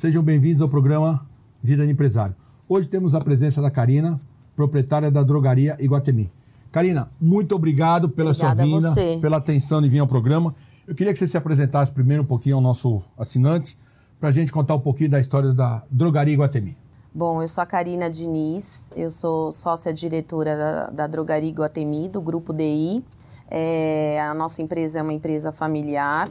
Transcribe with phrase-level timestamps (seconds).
[0.00, 1.26] Sejam bem-vindos ao programa
[1.62, 2.34] Vida de Empresário.
[2.66, 4.18] Hoje temos a presença da Karina,
[4.56, 6.32] proprietária da drogaria Iguatemi.
[6.72, 10.54] Karina, muito obrigado pela Obrigada sua vinda, pela atenção de vir ao programa.
[10.88, 13.76] Eu queria que você se apresentasse primeiro um pouquinho ao nosso assinante,
[14.18, 16.78] para a gente contar um pouquinho da história da drogaria Iguatemi.
[17.12, 22.22] Bom, eu sou a Karina Diniz, eu sou sócia diretora da, da Drogaria Iguatemi, do
[22.22, 23.04] Grupo DI.
[23.50, 26.30] É, a nossa empresa é uma empresa familiar,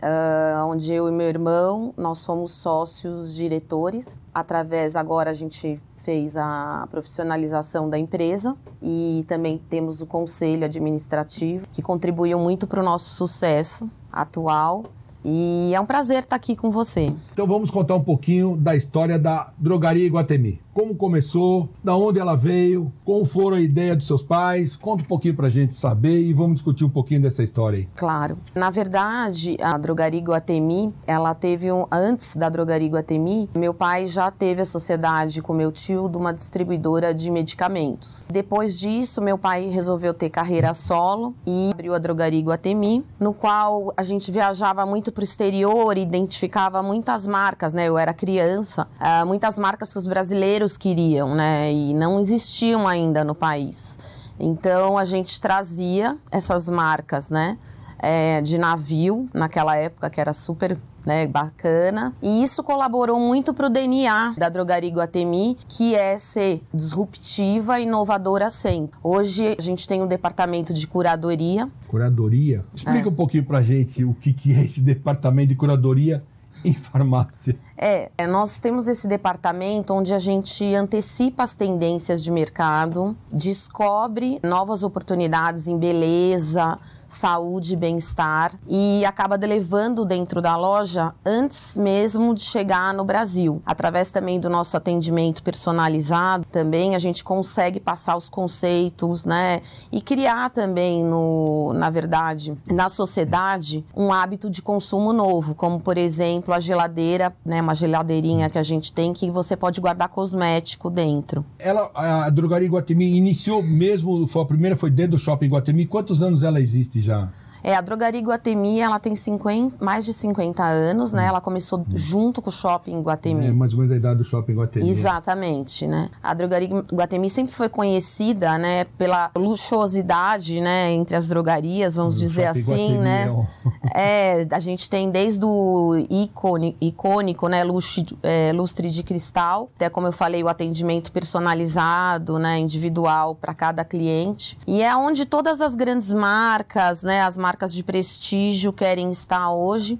[0.00, 4.22] ah, onde eu e meu irmão, nós somos sócios diretores.
[4.32, 11.66] Através, agora a gente fez a profissionalização da empresa e também temos o conselho administrativo,
[11.72, 14.84] que contribuiu muito para o nosso sucesso atual.
[15.30, 17.12] E é um prazer estar aqui com você.
[17.32, 20.58] Então vamos contar um pouquinho da história da drogaria Iguatemi.
[20.72, 24.74] Como começou, da onde ela veio, como foram a ideia dos seus pais.
[24.74, 27.88] Conta um pouquinho pra gente saber e vamos discutir um pouquinho dessa história aí.
[27.94, 28.38] Claro.
[28.54, 34.30] Na verdade, a drogaria Iguatemi, ela teve um antes da drogaria Iguatemi, meu pai já
[34.30, 38.24] teve a sociedade com meu tio de uma distribuidora de medicamentos.
[38.30, 43.92] Depois disso, meu pai resolveu ter carreira solo e abriu a drogaria Iguatemi, no qual
[43.96, 47.88] a gente viajava muito para o exterior, identificava muitas marcas, né?
[47.88, 51.72] Eu era criança, ah, muitas marcas que os brasileiros queriam, né?
[51.72, 53.98] E não existiam ainda no país.
[54.38, 57.58] Então a gente trazia essas marcas, né?
[57.98, 63.66] É, de navio naquela época que era super né, bacana e isso colaborou muito para
[63.66, 68.98] o DNA da drogaria Iguatemi que é ser disruptiva e inovadora sempre.
[69.02, 72.64] Hoje a gente tem um departamento de curadoria Curadoria.
[72.74, 76.22] Explica um pouquinho pra gente o que, que é esse departamento de curadoria
[76.64, 77.56] em farmácia.
[77.76, 84.40] É, é, nós temos esse departamento onde a gente antecipa as tendências de mercado, descobre
[84.42, 86.76] novas oportunidades em beleza,
[87.08, 93.62] saúde bem-estar e acaba levando dentro da loja antes mesmo de chegar no Brasil.
[93.64, 99.60] Através também do nosso atendimento personalizado, também a gente consegue passar os conceitos, né?
[99.90, 105.96] E criar também, no, na verdade, na sociedade, um hábito de consumo novo, como por
[105.96, 107.62] exemplo a geladeira, né?
[107.62, 111.44] Uma geladeirinha que a gente tem que você pode guardar cosmético dentro.
[111.58, 115.86] Ela, a drogaria Iguatemi iniciou mesmo, foi a primeira foi dentro do shopping Iguatemi.
[115.86, 117.28] Quantos anos ela existe já?
[117.62, 121.26] É, a drogaria Iguatemi, ela tem 50, mais de 50 anos, né?
[121.26, 123.46] Ela começou junto com o shopping Iguatemi.
[123.46, 124.88] É mais ou menos a idade do shopping Iguatemi.
[124.88, 126.08] Exatamente, né?
[126.22, 132.18] A drogaria Guatemi sempre foi conhecida, né, pela luxuosidade, né, entre as drogarias, vamos O
[132.20, 133.46] dizer Shopping assim, Iguatemi né?
[133.94, 139.88] É, a gente tem desde o ícone, icônico, né, lustre, é, lustre de cristal, até
[139.88, 144.58] como eu falei, o atendimento personalizado, né, individual para cada cliente.
[144.66, 149.98] E é onde todas as grandes marcas, né, as marcas de prestígio querem estar hoje,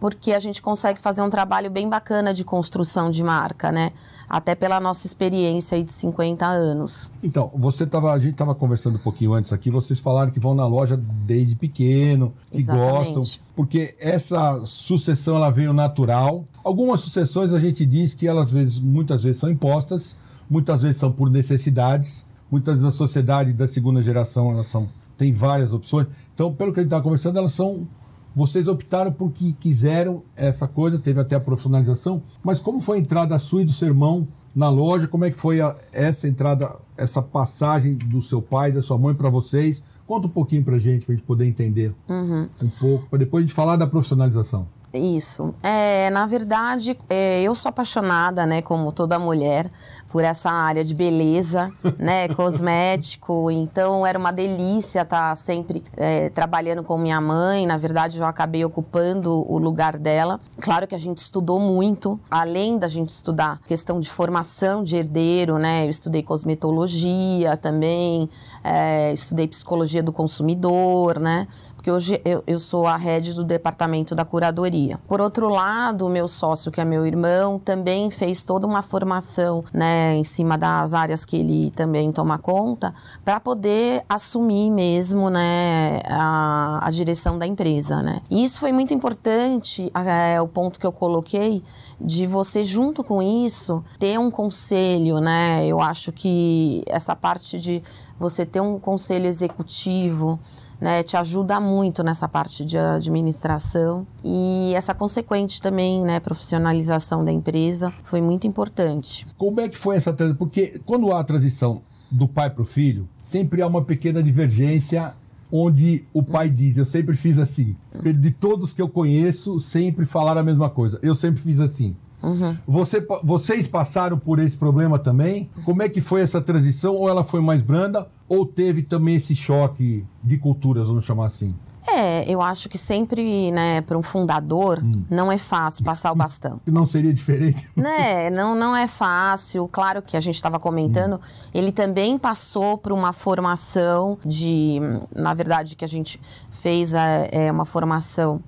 [0.00, 3.92] porque a gente consegue fazer um trabalho bem bacana de construção de marca, né?
[4.28, 7.10] Até pela nossa experiência de 50 anos.
[7.22, 10.54] Então, você tava, a gente estava conversando um pouquinho antes aqui, vocês falaram que vão
[10.54, 13.14] na loja desde pequeno, que Exatamente.
[13.14, 13.22] gostam,
[13.54, 16.44] porque essa sucessão ela veio natural.
[16.64, 20.16] Algumas sucessões a gente diz que elas vezes, muitas vezes são impostas,
[20.50, 25.32] muitas vezes são por necessidades, muitas vezes a sociedade da segunda geração elas são tem
[25.32, 26.06] várias opções.
[26.36, 27.88] Então, pelo que a gente estava conversando, elas são
[28.34, 33.38] vocês optaram porque quiseram essa coisa, teve até a profissionalização, mas como foi a entrada
[33.38, 35.08] sua e do seu irmão na loja?
[35.08, 39.14] Como é que foi a- essa entrada, essa passagem do seu pai, da sua mãe
[39.14, 39.82] para vocês?
[40.06, 43.54] Conta um pouquinho pra gente, pra gente poder entender um pouco, para depois a gente
[43.56, 44.68] falar da profissionalização.
[44.92, 45.54] Isso.
[45.62, 49.70] É, na verdade, é, eu sou apaixonada, né, como toda mulher,
[50.16, 53.50] por essa área de beleza, né, cosmético.
[53.50, 57.66] Então, era uma delícia estar sempre é, trabalhando com minha mãe.
[57.66, 60.40] Na verdade, eu acabei ocupando o lugar dela.
[60.58, 65.58] Claro que a gente estudou muito, além da gente estudar questão de formação de herdeiro,
[65.58, 68.30] né, eu estudei cosmetologia também,
[68.64, 71.46] é, estudei psicologia do consumidor, né,
[71.86, 74.98] porque hoje eu, eu sou a head do departamento da curadoria.
[75.06, 79.62] Por outro lado, o meu sócio, que é meu irmão, também fez toda uma formação,
[79.72, 82.94] né, em cima das áreas que ele também toma conta,
[83.24, 88.20] para poder assumir mesmo, né, a, a direção da empresa, né.
[88.30, 91.62] E isso foi muito importante, é, o ponto que eu coloquei,
[92.00, 97.82] de você, junto com isso, ter um conselho, né, eu acho que essa parte de
[98.18, 100.38] você ter um conselho executivo,
[100.80, 107.32] né, te ajuda muito nessa parte de administração e essa consequente também, né, profissionalização da
[107.32, 109.26] empresa foi muito importante.
[109.36, 110.38] Como é que foi essa transição?
[110.38, 115.14] Porque quando há a transição do pai para o filho, sempre há uma pequena divergência
[115.50, 117.76] onde o pai diz, eu sempre fiz assim.
[118.18, 120.98] De todos que eu conheço, sempre falaram a mesma coisa.
[121.02, 121.96] Eu sempre fiz assim.
[122.22, 122.56] Uhum.
[122.66, 125.48] Você, vocês passaram por esse problema também?
[125.64, 126.94] Como é que foi essa transição?
[126.94, 128.06] Ou ela foi mais branda?
[128.28, 131.54] Ou teve também esse choque de culturas, vamos chamar assim?
[131.88, 135.04] É, eu acho que sempre, né, para um fundador, hum.
[135.08, 136.60] não é fácil passar o bastão.
[136.66, 137.70] Não seria diferente?
[137.76, 139.68] Né, não, não é fácil.
[139.68, 141.50] Claro que a gente estava comentando, hum.
[141.54, 144.80] ele também passou por uma formação de,
[145.14, 146.20] na verdade, que a gente
[146.50, 148.40] fez é, é uma formação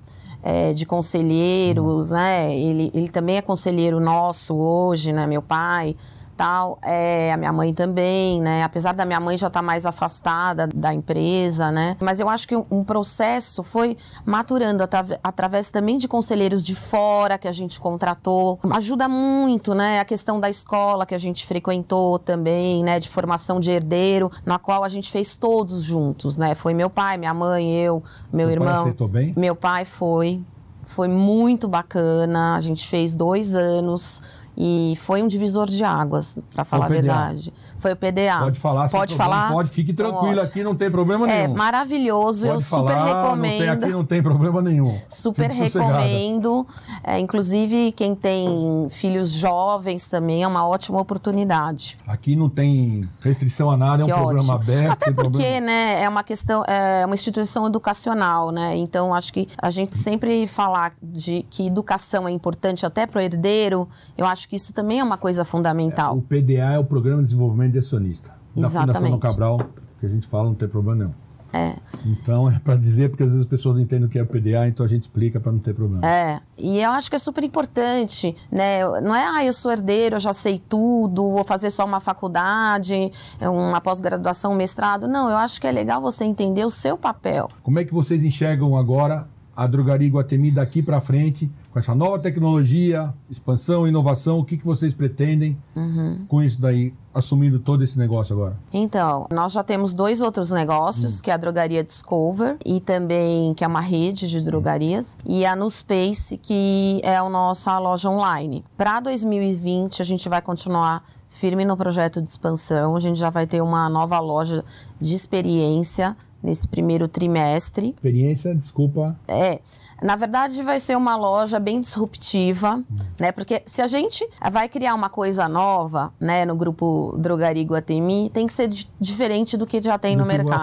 [0.43, 2.15] é, de conselheiros, hum.
[2.15, 2.53] né?
[2.53, 5.95] Ele, ele também é conselheiro nosso hoje, né, meu pai
[6.39, 6.79] tal.
[6.81, 8.63] É, a minha mãe também, né?
[8.63, 11.97] Apesar da minha mãe já estar tá mais afastada da empresa, né?
[11.99, 14.81] Mas eu acho que um processo foi maturando
[15.21, 18.57] através também de conselheiros de fora que a gente contratou.
[18.71, 19.99] Ajuda muito, né?
[19.99, 22.99] A questão da escola que a gente frequentou também, né?
[22.99, 26.55] De formação de herdeiro, na qual a gente fez todos juntos, né?
[26.55, 28.01] Foi meu pai, minha mãe, eu,
[28.31, 28.67] meu Seu irmão.
[28.69, 29.33] Pai aceitou bem?
[29.35, 30.41] Meu pai foi.
[30.85, 32.55] Foi muito bacana.
[32.55, 37.53] A gente fez dois anos e foi um divisor de águas, para falar a verdade.
[37.79, 38.39] Foi o PDA.
[38.39, 39.51] Pode falar, pode falar.
[39.51, 41.55] Pode, fique tranquilo aqui, não tem problema é, nenhum.
[41.55, 43.51] É maravilhoso, pode eu falar, super recomendo.
[43.51, 44.99] Não tem, aqui não tem problema nenhum.
[45.09, 46.67] Super fique recomendo.
[47.03, 51.97] É, inclusive, quem tem filhos jovens também é uma ótima oportunidade.
[52.05, 54.35] Aqui não tem restrição a nada, que é um ótimo.
[54.35, 54.91] programa aberto.
[54.91, 55.67] Até porque, problema.
[55.67, 58.75] né, é uma questão, é uma instituição educacional, né?
[58.75, 63.21] Então, acho que a gente sempre falar de que educação é importante até para o
[63.21, 63.87] herdeiro,
[64.17, 66.15] eu acho que isso também é uma coisa fundamental.
[66.15, 68.33] É, o PDA é o Programa de Desenvolvimento de Acionista.
[68.55, 68.69] Da.
[68.69, 69.57] Fundação do Cabral,
[69.99, 71.13] que a gente fala, não tem problema nenhum.
[71.51, 71.75] É.
[72.05, 74.25] Então é para dizer, porque às vezes as pessoas não entendem o que é o
[74.25, 76.05] PDA, então a gente explica para não ter problema.
[76.07, 78.83] É, e eu acho que é super importante, né?
[79.01, 83.11] Não é, ah, eu sou herdeiro, eu já sei tudo, vou fazer só uma faculdade,
[83.41, 85.07] uma pós-graduação, um mestrado.
[85.07, 87.49] Não, eu acho que é legal você entender o seu papel.
[87.63, 92.17] Como é que vocês enxergam agora a Drogaria Guatemi daqui para frente, com essa nova
[92.17, 96.23] tecnologia, expansão, inovação, o que, que vocês pretendem uhum.
[96.29, 98.55] com isso daí, assumindo todo esse negócio agora?
[98.73, 101.21] Então, nós já temos dois outros negócios, hum.
[101.23, 105.55] que é a Drogaria Discover e também, que é uma rede de drogarias, e a
[105.55, 108.63] Nuspace, que é a nossa loja online.
[108.77, 113.45] Para 2020, a gente vai continuar firme no projeto de expansão, a gente já vai
[113.45, 114.63] ter uma nova loja
[114.99, 117.89] de experiência nesse primeiro trimestre.
[117.89, 119.17] Experiência, desculpa.
[119.27, 119.59] É.
[120.01, 122.81] Na verdade, vai ser uma loja bem disruptiva,
[123.19, 123.31] né?
[123.31, 128.47] Porque se a gente vai criar uma coisa nova, né, no grupo Drogaria Guatemi, tem
[128.47, 128.69] que ser
[128.99, 130.49] diferente do que já tem do no mercado.
[130.49, 130.53] Que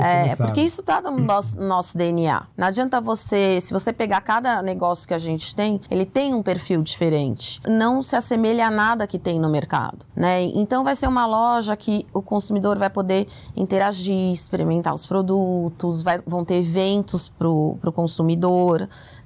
[0.00, 2.42] é, porque isso está no nosso, nosso DNA.
[2.56, 6.42] Não adianta você, se você pegar cada negócio que a gente tem, ele tem um
[6.42, 7.60] perfil diferente.
[7.68, 10.42] Não se assemelha a nada que tem no mercado, né?
[10.42, 13.26] Então vai ser uma loja que o consumidor vai poder
[13.56, 18.55] interagir, experimentar os produtos, vai, vão ter eventos para o consumidor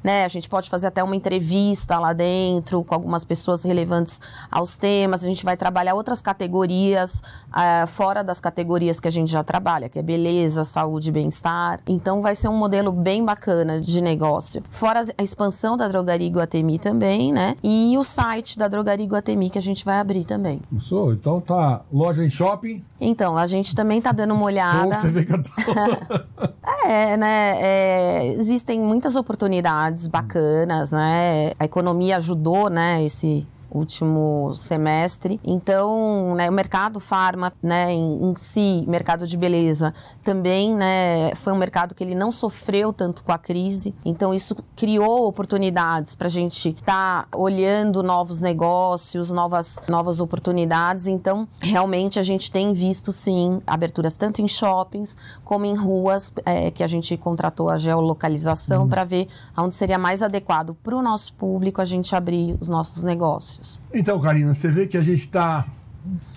[0.03, 0.25] né?
[0.25, 5.23] A gente pode fazer até uma entrevista lá dentro com algumas pessoas relevantes aos temas.
[5.23, 9.88] A gente vai trabalhar outras categorias uh, fora das categorias que a gente já trabalha,
[9.88, 11.81] que é beleza, saúde, bem-estar.
[11.87, 14.62] Então vai ser um modelo bem bacana de negócio.
[14.71, 17.56] Fora a expansão da Drogaria Iguatemi também, né?
[17.62, 20.61] E o site da Drogaria Iguatemi que a gente vai abrir também.
[20.73, 22.82] Isso, então tá loja em shopping.
[23.01, 24.84] Então, a gente também tá dando uma olhada.
[24.84, 25.51] Pô, você vê que eu tô...
[26.91, 27.55] é, né?
[27.61, 31.53] É, existem muitas oportunidades bacanas, né?
[31.56, 33.05] A economia ajudou, né?
[33.05, 35.41] Esse último semestre.
[35.44, 41.53] Então, né, o mercado farma, né, em, em, si, mercado de beleza, também, né, foi
[41.53, 43.94] um mercado que ele não sofreu tanto com a crise.
[44.05, 51.06] Então, isso criou oportunidades para a gente estar tá olhando novos negócios, novas, novas oportunidades.
[51.06, 56.70] Então, realmente a gente tem visto sim aberturas tanto em shoppings como em ruas é,
[56.70, 58.89] que a gente contratou a geolocalização uhum.
[58.89, 63.03] para ver onde seria mais adequado para o nosso público a gente abrir os nossos
[63.03, 63.59] negócios
[63.93, 65.67] Então, Karina, você vê que a gente está.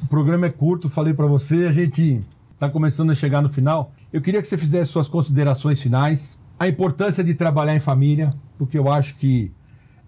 [0.03, 3.91] O programa é curto, falei para você, a gente está começando a chegar no final.
[4.11, 8.77] Eu queria que você fizesse suas considerações finais, a importância de trabalhar em família, porque
[8.77, 9.51] eu acho que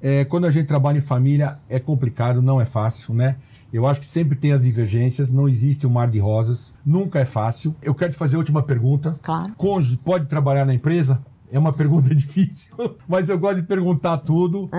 [0.02, 3.38] é, quando a gente trabalha em família é complicado, não é fácil, né?
[3.74, 7.26] Eu acho que sempre tem as divergências, não existe um mar de rosas, nunca é
[7.26, 7.76] fácil.
[7.82, 9.20] Eu quero te fazer a última pergunta.
[9.22, 9.54] Claro.
[9.58, 11.22] Cônjuge pode trabalhar na empresa?
[11.56, 12.76] É uma pergunta difícil,
[13.08, 14.64] mas eu gosto de perguntar tudo.
[14.64, 14.70] Uhum.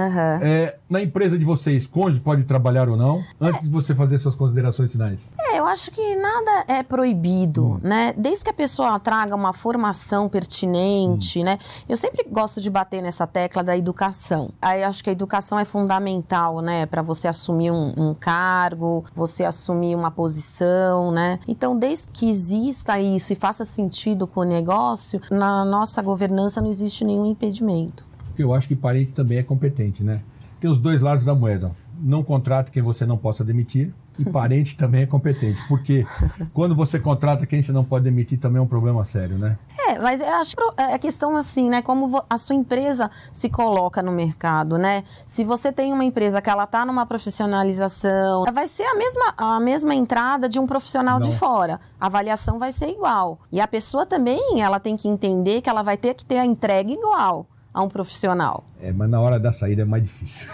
[0.43, 3.23] É, na empresa de vocês, cônjuge pode trabalhar ou não?
[3.41, 3.65] Antes é.
[3.65, 5.33] de você fazer suas considerações finais.
[5.41, 7.81] É, eu acho que nada é proibido, hum.
[7.83, 8.13] né?
[8.15, 11.45] Desde que a pessoa traga uma formação pertinente, hum.
[11.45, 11.59] né?
[11.89, 14.51] Eu sempre gosto de bater nessa tecla da educação.
[14.61, 16.85] Aí acho que a educação é fundamental, né?
[16.85, 21.39] Para você assumir um, um cargo, você assumir uma posição, né?
[21.49, 26.71] Então, desde que exista isso e faça sentido com o negócio, na nossa governança não
[26.73, 28.05] existe nenhum impedimento.
[28.37, 30.21] Eu acho que parente também é competente, né?
[30.61, 31.71] Tem os dois lados da moeda.
[31.99, 33.95] não contrate quem você não possa demitir.
[34.19, 36.05] E parente também é competente, porque
[36.53, 39.59] quando você contrata quem você não pode demitir também é um problema sério, né?
[39.86, 41.83] É, mas eu acho que é questão assim, né?
[41.83, 45.03] Como a sua empresa se coloca no mercado, né?
[45.27, 49.61] Se você tem uma empresa que ela está numa profissionalização, vai ser a mesma, a
[49.61, 51.29] mesma entrada de um profissional não.
[51.29, 51.81] de fora.
[52.01, 53.39] A avaliação vai ser igual.
[53.51, 56.47] E a pessoa também, ela tem que entender que ela vai ter que ter a
[56.47, 58.65] entrega igual a um profissional.
[58.81, 60.49] É, mas na hora da saída é mais difícil.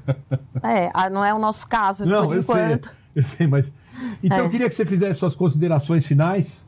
[0.62, 2.86] é, não é o nosso caso, não, por eu enquanto.
[2.86, 3.72] Sei, eu sei, mas.
[4.22, 4.40] Então é.
[4.40, 6.66] eu queria que você fizesse suas considerações finais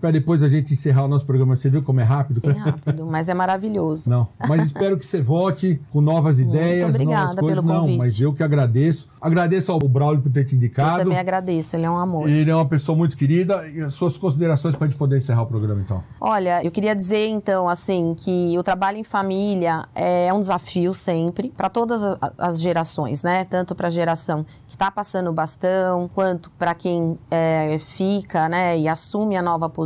[0.00, 1.54] para depois a gente encerrar o nosso programa.
[1.54, 2.40] Você viu como é rápido?
[2.48, 4.08] É rápido, mas é maravilhoso.
[4.08, 7.64] Não, mas espero que você volte com novas ideias, Muito novas coisas.
[7.64, 7.98] Não, convite.
[7.98, 9.08] mas eu que agradeço.
[9.20, 11.00] Agradeço ao Braulio por ter te indicado.
[11.00, 12.28] Eu também agradeço, ele é um amor.
[12.28, 13.66] Ele é uma pessoa muito querida.
[13.68, 16.02] E as suas considerações para a gente poder encerrar o programa, então?
[16.20, 21.48] Olha, eu queria dizer, então, assim, que o trabalho em família é um desafio sempre,
[21.56, 22.02] para todas
[22.38, 23.44] as gerações, né?
[23.44, 28.78] Tanto para a geração que está passando o bastão, quanto para quem é, fica, né,
[28.78, 29.85] e assume a nova posição.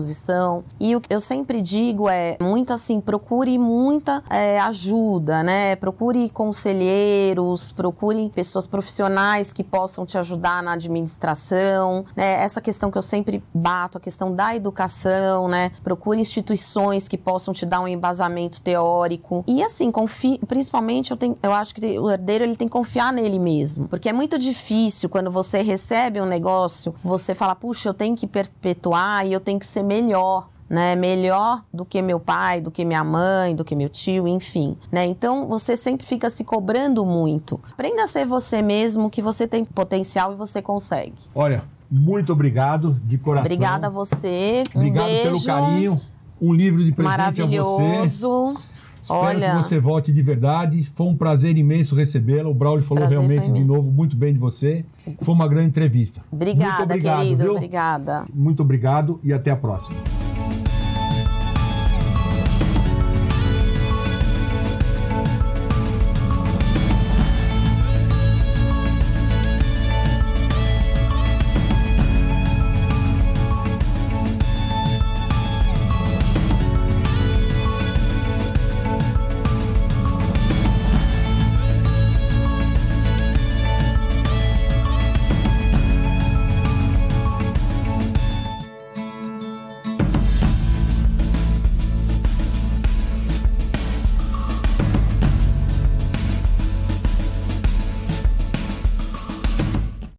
[0.78, 5.76] E o que eu sempre digo é muito assim, procure muita é, ajuda, né?
[5.76, 12.42] Procure conselheiros, procure pessoas profissionais que possam te ajudar na administração, né?
[12.42, 15.70] Essa questão que eu sempre bato, a questão da educação, né?
[15.82, 19.44] Procure instituições que possam te dar um embasamento teórico.
[19.46, 23.12] E assim, confie, principalmente eu, tenho, eu acho que o herdeiro ele tem que confiar
[23.12, 27.94] nele mesmo, porque é muito difícil quando você recebe um negócio, você fala, puxa, eu
[27.94, 32.60] tenho que perpetuar e eu tenho que ser melhor né, melhor do que meu pai,
[32.60, 35.04] do que minha mãe, do que meu tio, enfim, né?
[35.04, 37.60] Então você sempre fica se cobrando muito.
[37.72, 41.22] Aprenda a ser você mesmo, que você tem potencial e você consegue.
[41.34, 43.46] Olha, muito obrigado de coração.
[43.46, 44.62] Obrigada a você.
[44.72, 45.22] Um obrigado beijo.
[45.24, 46.00] pelo carinho.
[46.40, 47.82] Um livro de presente a você.
[47.82, 48.56] Maravilhoso.
[49.02, 50.84] Espero Olha, que você volte de verdade.
[50.84, 52.48] Foi um prazer imenso recebê-la.
[52.48, 54.84] O Braulio falou Prazer realmente de novo muito bem de você.
[55.20, 56.22] Foi uma grande entrevista.
[56.30, 57.42] obrigada, muito obrigado, querido.
[57.42, 57.52] viu?
[57.54, 58.24] Obrigada.
[58.34, 60.29] Muito obrigado e até a próxima.